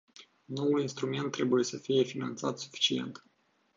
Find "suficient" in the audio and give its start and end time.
2.59-3.25